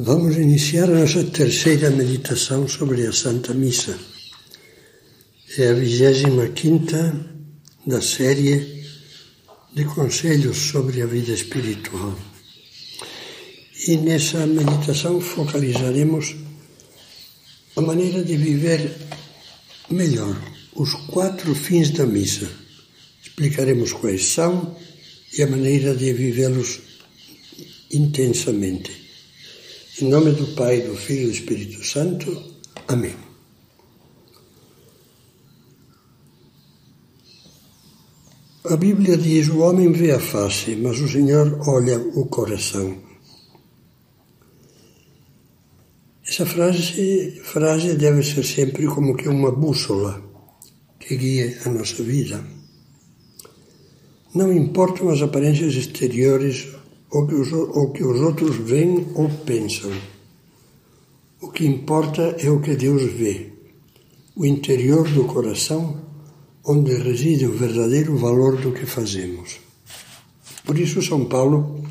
[0.00, 3.98] Vamos iniciar a nossa terceira meditação sobre a Santa Missa.
[5.58, 7.12] É a vigésima quinta
[7.84, 8.84] da série
[9.74, 12.16] de conselhos sobre a vida espiritual.
[13.88, 16.36] E nessa meditação focalizaremos
[17.74, 18.94] a maneira de viver
[19.90, 20.40] melhor
[20.76, 22.48] os quatro fins da missa.
[23.20, 24.76] Explicaremos quais são
[25.36, 26.78] e a maneira de vivê-los
[27.90, 29.07] intensamente.
[30.00, 32.54] Em nome do Pai, do Filho e do Espírito Santo.
[32.86, 33.16] Amém.
[38.64, 42.96] A Bíblia diz: o homem vê a face, mas o Senhor olha o coração.
[46.24, 50.22] Essa frase, frase deve ser sempre como que uma bússola
[51.00, 52.44] que guia a nossa vida.
[54.32, 56.77] Não importam as aparências exteriores
[57.10, 59.92] o que os, o que os outros veem ou pensam.
[61.40, 63.52] O que importa é o que Deus vê,
[64.36, 66.00] o interior do coração,
[66.64, 69.58] onde reside o verdadeiro valor do que fazemos.
[70.64, 71.82] Por isso, São Paulo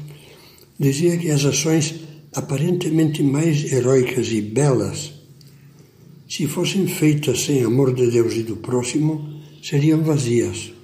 [0.80, 1.96] dizia que as ações
[2.36, 5.14] aparentemente mais heróicas e belas,
[6.30, 10.77] se fossem feitas sem amor de Deus e do próximo, seriam vazias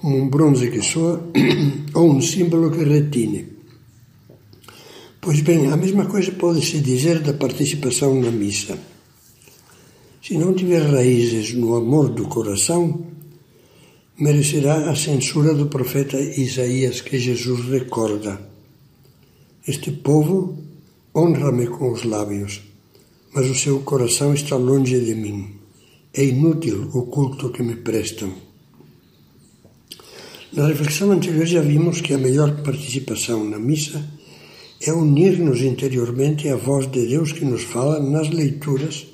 [0.00, 1.28] como um bronze que soa
[1.92, 3.46] ou um símbolo que retine.
[5.20, 8.78] Pois bem, a mesma coisa pode-se dizer da participação na missa.
[10.22, 13.06] Se não tiver raízes no amor do coração,
[14.16, 18.40] merecerá a censura do profeta Isaías que Jesus recorda.
[19.66, 20.56] Este povo
[21.12, 22.62] honra-me com os lábios,
[23.34, 25.56] mas o seu coração está longe de mim.
[26.14, 28.47] É inútil o culto que me prestam.
[30.58, 34.04] Na reflexão anterior já vimos que a melhor participação na missa
[34.82, 39.06] é unir-nos interiormente à voz de Deus que nos fala nas leituras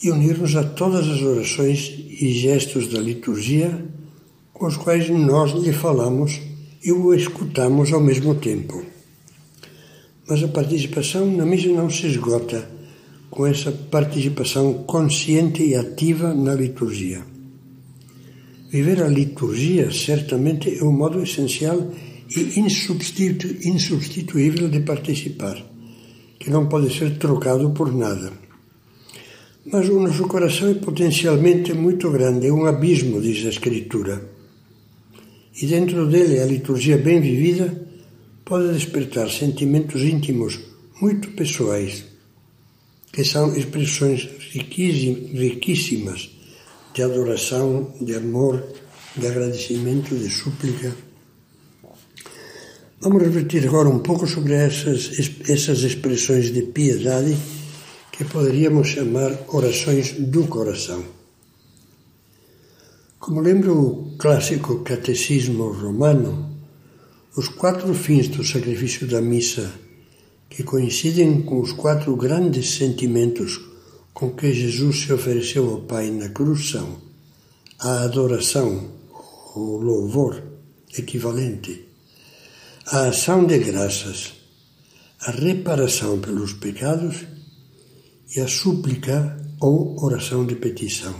[0.00, 3.86] e unir-nos a todas as orações e gestos da liturgia
[4.52, 6.40] com os quais nós lhe falamos
[6.80, 8.84] e o escutamos ao mesmo tempo.
[10.28, 12.70] Mas a participação na missa não se esgota
[13.28, 17.34] com essa participação consciente e ativa na liturgia.
[18.68, 21.92] Viver a liturgia certamente é um modo essencial
[22.36, 25.64] e insubstitu insubstituível de participar,
[26.38, 28.32] que não pode ser trocado por nada.
[29.64, 34.30] Mas o nosso coração é potencialmente muito grande, é um abismo, diz a Escritura.
[35.62, 37.86] E dentro dele, a liturgia bem vivida
[38.44, 40.58] pode despertar sentimentos íntimos
[41.00, 42.04] muito pessoais,
[43.12, 46.35] que são expressões riquíssimas
[46.96, 48.64] de adoração, de amor,
[49.14, 50.96] de agradecimento, de súplica.
[53.02, 55.10] Vamos refletir agora um pouco sobre essas,
[55.46, 57.36] essas expressões de piedade
[58.10, 61.04] que poderíamos chamar orações do coração.
[63.18, 66.50] Como lembra o clássico catecismo romano,
[67.36, 69.70] os quatro fins do sacrifício da missa,
[70.48, 73.75] que coincidem com os quatro grandes sentimentos
[74.16, 76.96] com que Jesus se ofereceu ao Pai na cruz são
[77.78, 78.92] a adoração,
[79.54, 80.42] o louvor
[80.96, 81.84] equivalente,
[82.86, 84.32] a ação de graças,
[85.20, 87.26] a reparação pelos pecados
[88.34, 91.14] e a súplica ou oração de petição.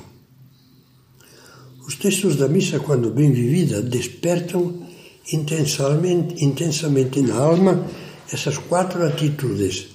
[1.87, 4.89] Os textos da missa, quando bem vivida, despertam
[5.31, 7.87] intensamente, intensamente na alma
[8.33, 9.89] essas quatro atitudes: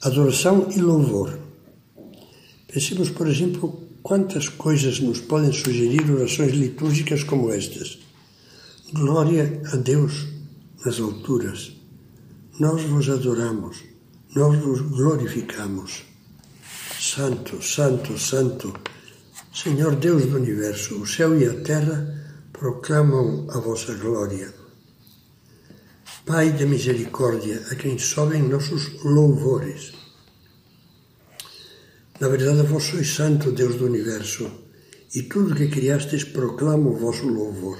[0.00, 1.41] adoração e louvor
[2.72, 7.98] Pensemos, por exemplo, quantas coisas nos podem sugerir orações litúrgicas como estas.
[8.94, 10.26] Glória a Deus
[10.84, 11.72] nas alturas.
[12.58, 13.84] Nós vos adoramos,
[14.34, 16.04] nós vos glorificamos.
[16.98, 18.72] Santo, Santo, Santo,
[19.52, 21.98] Senhor Deus do universo, o céu e a terra
[22.52, 24.52] proclamam a vossa glória.
[26.24, 30.01] Pai de misericórdia, a quem sobem nossos louvores.
[32.20, 34.50] Na verdade, vós sois santo, Deus do universo,
[35.14, 37.78] e tudo que criastes proclama o vosso louvor.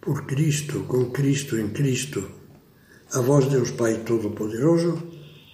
[0.00, 2.28] Por Cristo, com Cristo, em Cristo,
[3.12, 5.02] a vós, Deus Pai Todo-Poderoso,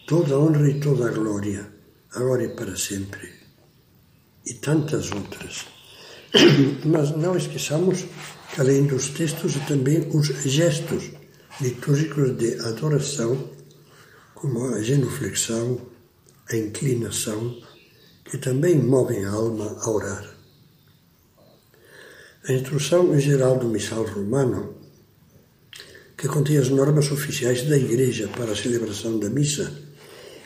[0.07, 1.71] toda honra e toda glória,
[2.13, 3.29] agora e para sempre.
[4.45, 5.67] E tantas outras.
[6.85, 8.05] Mas não esqueçamos
[8.53, 11.11] que, além dos textos, também os gestos
[11.61, 13.51] litúrgicos de adoração,
[14.35, 15.90] como a genuflexão,
[16.51, 17.57] a inclinação,
[18.25, 20.37] que também movem a alma a orar.
[22.49, 24.75] A instrução geral do missal romano,
[26.17, 29.73] que contém as normas oficiais da Igreja para a celebração da missa,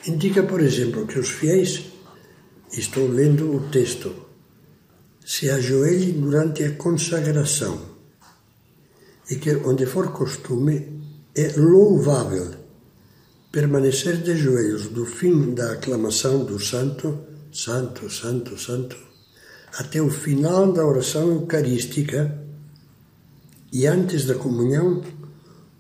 [0.07, 1.85] indica, por exemplo, que os fiéis,
[2.73, 4.15] estou lendo o texto,
[5.25, 7.95] se ajoelhem durante a consagração
[9.31, 11.03] e que, onde for costume,
[11.35, 12.64] é louvável
[13.55, 17.21] permanecer de joelhos do fim da aclamação do Santo,
[17.53, 18.97] Santo, Santo, Santo,
[19.79, 22.37] até o final da oração eucarística
[23.73, 25.05] e antes da comunhão,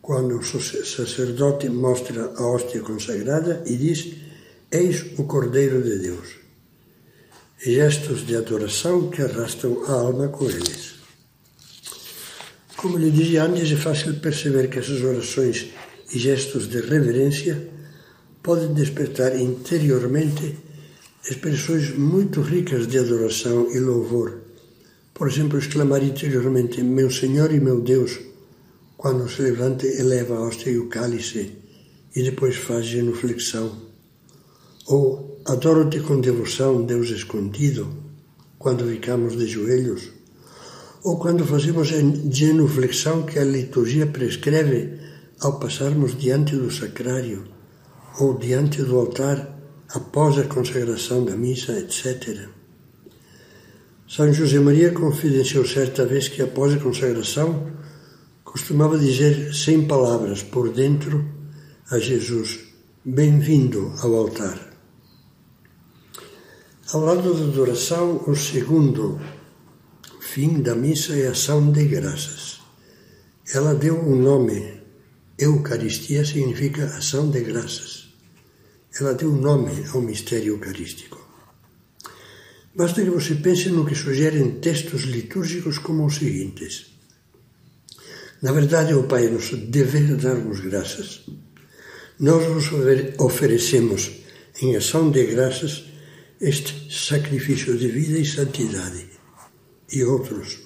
[0.00, 4.18] quando o sacerdote mostra a hóstia consagrada e diz:
[4.70, 6.28] Eis o Cordeiro de Deus.
[7.58, 10.94] Gestos de adoração que arrastam a alma com eles.
[12.76, 15.70] Como lhe dizia antes, é fácil perceber que essas orações
[16.14, 17.68] e gestos de reverência
[18.42, 20.56] podem despertar interiormente
[21.28, 24.40] expressões muito ricas de adoração e louvor.
[25.12, 28.20] Por exemplo, exclamar interiormente: Meu Senhor e meu Deus,
[28.96, 31.52] quando o celebrante eleva a hóstia e o cálice
[32.14, 33.72] e depois faz genuflexão.
[34.86, 37.88] Ou adoro-te com devoção, Deus escondido,
[38.58, 40.10] quando ficamos de joelhos.
[41.02, 45.03] Ou quando fazemos a genuflexão que a liturgia prescreve
[45.44, 47.44] ao passarmos diante do sacrário
[48.18, 49.54] ou diante do altar
[49.90, 52.48] após a consagração da missa, etc.
[54.08, 57.70] São José Maria confidenciou certa vez que após a consagração
[58.42, 61.24] costumava dizer sem palavras por dentro
[61.90, 62.60] a Jesus:
[63.04, 64.58] Bem-vindo ao altar.
[66.92, 69.20] Ao lado da adoração, o segundo
[70.20, 72.60] fim da missa é a ação de graças.
[73.52, 74.83] Ela deu um nome.
[75.38, 78.04] Eucaristia significa ação de graças
[79.00, 81.20] ela deu nome ao mistério eucarístico.
[82.74, 86.94] Basta que você pense no que sugerem textos litúrgicos como os seguintes.
[88.42, 91.24] Na verdade, o Pai é nosso dever dar-nos graças.
[92.20, 92.66] Nós vos
[93.18, 94.10] oferecemos,
[94.62, 95.84] em ação de graças,
[96.40, 99.06] este sacrifício de vida e santidade,
[99.90, 100.63] e outros.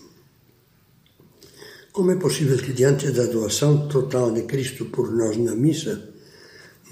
[1.98, 6.10] Como é possível que, diante da doação total de Cristo por nós na missa,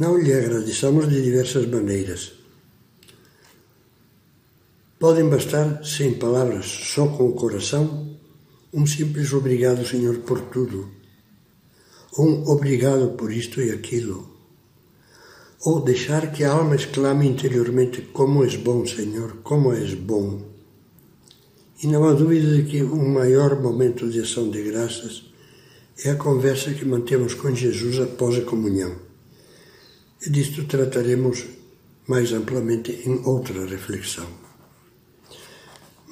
[0.01, 2.33] não lhe agradeçamos de diversas maneiras.
[4.99, 8.19] Podem bastar, sem palavras, só com o coração,
[8.75, 10.91] um simples obrigado, Senhor, por tudo,
[12.19, 14.29] ou um obrigado por isto e aquilo,
[15.65, 20.56] ou deixar que a alma exclame interiormente: Como és bom, Senhor, como és bom.
[21.87, 25.23] E não há dúvida de que o maior momento de ação de graças
[26.05, 28.97] é a conversa que mantemos com Jesus após a comunhão.
[30.21, 31.45] E disto trataremos
[32.09, 34.27] mais amplamente em outra reflexão.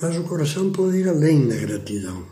[0.00, 2.24] Mas o coração pode ir além da gratidão.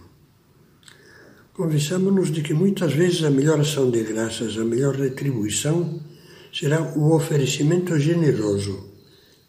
[1.53, 6.01] Convençamos-nos de que muitas vezes a melhor ação de graças, a melhor retribuição,
[6.53, 8.89] será o oferecimento generoso,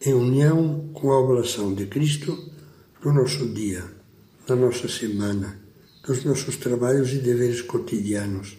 [0.04, 2.54] em união com a oblação de Cristo
[3.04, 3.84] no nosso dia,
[4.48, 5.60] na nossa semana,
[6.08, 8.58] nos nossos trabalhos e deveres cotidianos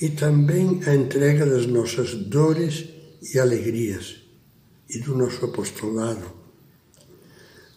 [0.00, 2.86] e também a entrega das nossas dores
[3.32, 4.16] e alegrias
[4.88, 6.26] e do nosso apostolado.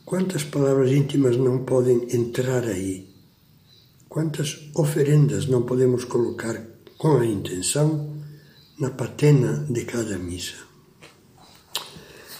[0.05, 3.07] Quantas palavras íntimas não podem entrar aí?
[4.07, 6.61] Quantas oferendas não podemos colocar
[6.97, 8.17] com a intenção
[8.79, 10.68] na patena de cada missa?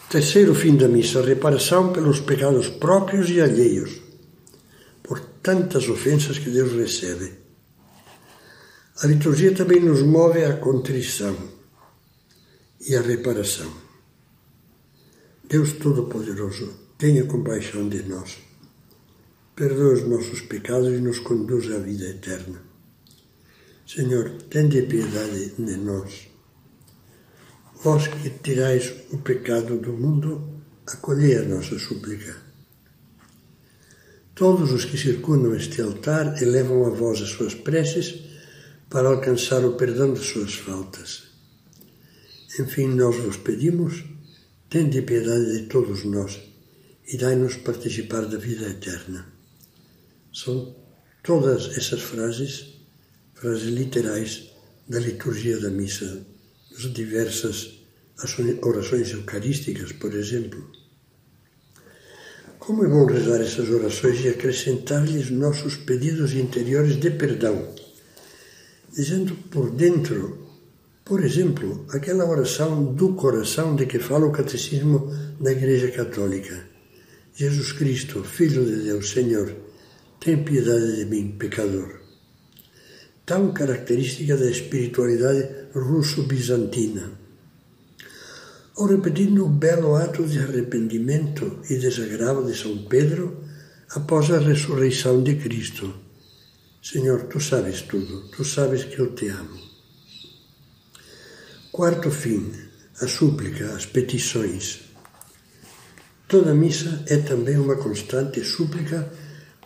[0.10, 4.02] Terceiro fim da missa, reparação pelos pecados próprios e alheios,
[5.04, 7.32] por tantas ofensas que Deus recebe.
[9.04, 11.38] A liturgia também nos move à contrição
[12.82, 13.72] e à reparação.
[15.48, 18.40] Deus Todo-Poderoso, tenha compaixão de nós.
[19.56, 22.60] Perdoa os nossos pecados e nos conduz à vida eterna.
[23.86, 26.29] Senhor, tende piedade de nós.
[27.82, 32.36] Vós que tirais o pecado do mundo, acolhei a nossa súplica.
[34.36, 38.20] Todos os que circundam este altar elevam a vós as suas preces
[38.90, 41.24] para alcançar o perdão de suas faltas.
[42.60, 44.04] Enfim, nós vos pedimos,
[44.70, 46.38] tende piedade de todos nós
[47.08, 49.26] e dai-nos participar da vida eterna.
[50.34, 50.76] São
[51.24, 52.74] todas essas frases,
[53.36, 54.52] frases literais
[54.86, 56.26] da liturgia da missa,
[56.84, 57.80] das diversas
[58.62, 60.72] orações eucarísticas, por exemplo.
[62.58, 67.74] Como é bom rezar essas orações e acrescentar-lhes nossos pedidos interiores de perdão
[68.94, 70.48] dizendo por dentro,
[71.06, 76.68] por exemplo, aquela oração do coração de que fala o catecismo da Igreja Católica.
[77.34, 79.56] Jesus Cristo, Filho de Deus, Senhor,
[80.20, 82.00] tem piedade de mim, pecador.
[83.30, 87.12] Tão característica da espiritualidade russo-bizantina.
[88.76, 93.44] Ou repetindo o belo ato de arrependimento e desagravo de São Pedro
[93.92, 95.94] após a ressurreição de Cristo.
[96.82, 99.60] Senhor, tu sabes tudo, tu sabes que eu te amo.
[101.72, 102.52] Quarto fim,
[103.00, 104.80] a súplica, as petições.
[106.28, 109.08] Toda missa é também uma constante súplica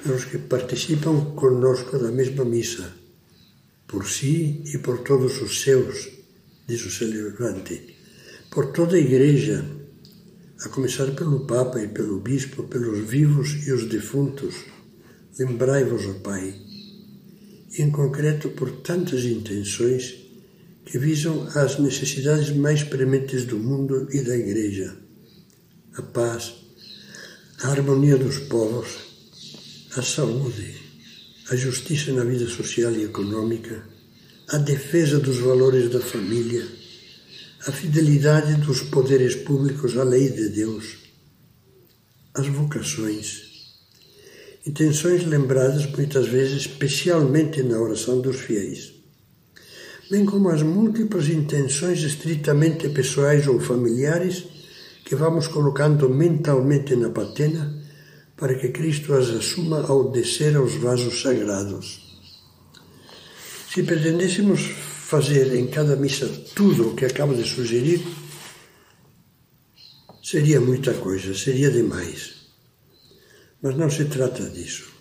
[0.04, 3.03] pelos que participam conosco da mesma missa,
[3.94, 6.10] por si e por todos os seus,
[6.68, 7.96] diz o celebrante,
[8.50, 9.64] por toda a Igreja,
[10.66, 14.56] a começar pelo Papa e pelo Bispo, pelos vivos e os defuntos.
[15.38, 16.56] Lembrai-vos, ó Pai,
[17.78, 20.16] em concreto por tantas intenções
[20.84, 24.98] que visam as necessidades mais prementes do mundo e da Igreja:
[25.94, 26.52] a paz,
[27.62, 28.90] a harmonia dos povos,
[29.96, 30.83] a saúde,
[31.50, 33.84] a justiça na vida social e econômica,
[34.48, 36.66] a defesa dos valores da família,
[37.68, 40.98] a fidelidade dos poderes públicos à lei de Deus,
[42.34, 43.42] as vocações,
[44.66, 48.94] intenções lembradas muitas vezes especialmente na oração dos fiéis,
[50.10, 54.46] bem como as múltiplas intenções estritamente pessoais ou familiares
[55.04, 57.83] que vamos colocando mentalmente na patena
[58.44, 62.20] para que Cristo as assuma ao descer aos vasos sagrados.
[63.74, 64.60] Se pretendêssemos
[65.08, 68.06] fazer em cada missa tudo o que acabo de sugerir,
[70.22, 72.50] seria muita coisa, seria demais.
[73.62, 74.92] Mas não se trata disso.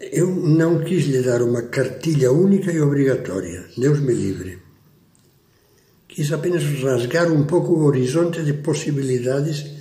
[0.00, 4.58] Eu não quis lhe dar uma cartilha única e obrigatória, Deus me livre.
[6.08, 9.78] Quis apenas rasgar um pouco o horizonte de possibilidades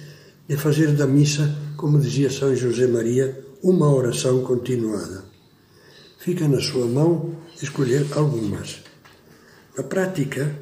[0.50, 5.24] de fazer da missa, como dizia São José Maria, uma oração continuada.
[6.18, 8.82] Fica na sua mão escolher algumas.
[9.78, 10.60] Na prática,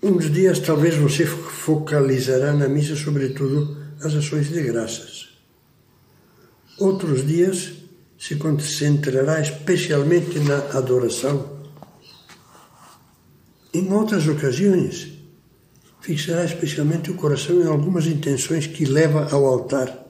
[0.00, 5.30] uns dias talvez você focalizará na missa, sobretudo, as ações de graças.
[6.78, 7.72] Outros dias
[8.16, 11.58] se concentrará especialmente na adoração.
[13.74, 15.17] Em outras ocasiões,
[16.08, 20.06] fixará especialmente o coração em algumas intenções que leva ao altar.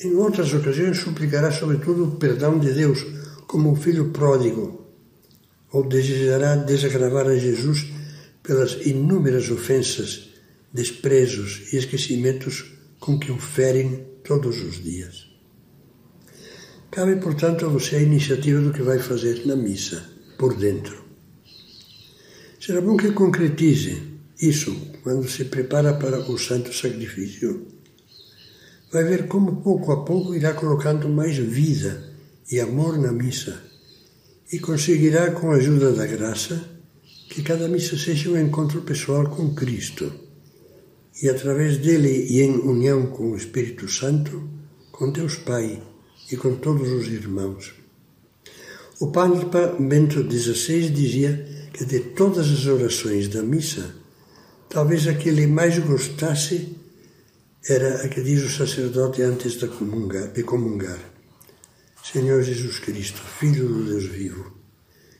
[0.00, 3.06] Em outras ocasiões, suplicará sobretudo o perdão de Deus,
[3.46, 4.84] como o filho pródigo,
[5.70, 7.86] ou desejará desagravar a Jesus
[8.42, 10.30] pelas inúmeras ofensas,
[10.72, 15.28] desprezos e esquecimentos com que o ferem todos os dias.
[16.90, 20.02] Cabe, portanto, a você a iniciativa do que vai fazer na missa,
[20.36, 21.07] por dentro.
[22.60, 24.02] Será bom que concretize
[24.40, 24.74] isso
[25.04, 27.66] quando se prepara para o santo sacrifício.
[28.92, 32.12] Vai ver como pouco a pouco irá colocando mais vida
[32.50, 33.62] e amor na missa
[34.50, 36.68] e conseguirá, com a ajuda da graça,
[37.28, 40.10] que cada missa seja um encontro pessoal com Cristo
[41.22, 44.48] e, através dele e em união com o Espírito Santo,
[44.90, 45.80] com Deus Pai
[46.32, 47.74] e com todos os irmãos.
[48.98, 53.94] O Papa Bento XVI dizia que de todas as orações da missa,
[54.68, 56.76] talvez a que ele mais gostasse
[57.64, 60.32] era a que diz o sacerdote antes de comungar.
[60.32, 60.98] De comungar.
[62.02, 64.52] Senhor Jesus Cristo, Filho do Deus vivo,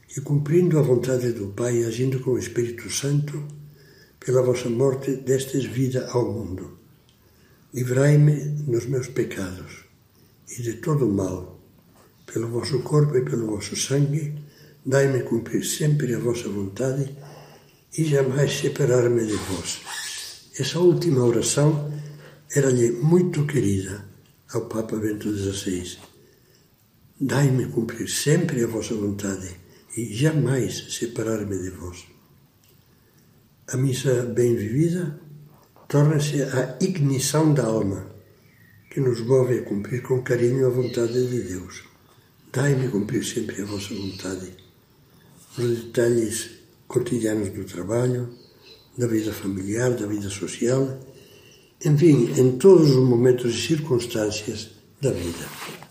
[0.08, 3.40] que cumprindo a vontade do Pai, agindo com o Espírito Santo,
[4.18, 6.76] pela vossa morte destes vida ao mundo,
[7.72, 8.34] livrai-me
[8.66, 9.84] nos meus pecados
[10.58, 11.60] e de todo o mal.
[12.26, 14.47] Pelo vosso corpo e pelo vosso sangue,
[14.84, 17.16] dai-me cumprir sempre a vossa vontade
[17.96, 19.80] e jamais separar-me de vós.
[20.58, 21.92] Essa última oração
[22.54, 24.04] era-lhe muito querida
[24.52, 25.98] ao Papa Bento XVI.
[27.20, 29.56] Dai-me cumprir sempre a vossa vontade
[29.96, 32.06] e jamais separar-me de vós.
[33.68, 35.20] A missa bem vivida
[35.88, 38.10] torna-se a ignição da alma
[38.90, 41.84] que nos move a cumprir com carinho a vontade de Deus.
[42.52, 44.56] Dai-me cumprir sempre a vossa vontade,
[45.58, 46.50] nos detalhes
[46.86, 48.28] cotidianos do trabalho,
[48.96, 50.98] da vida familiar, da vida social,
[51.84, 55.87] enfim, em todos os momentos e circunstâncias da vida.